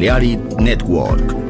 [0.00, 1.49] Balearic Network.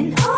[0.00, 0.37] Oh.